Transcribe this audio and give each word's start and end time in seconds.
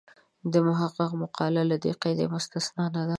د 0.51 0.53
محق 0.67 0.95
مقاله 1.21 1.61
له 1.71 1.77
دې 1.83 1.91
قاعدې 2.01 2.25
مستثنا 2.33 2.85
نه 2.95 3.01
ده. 3.05 3.09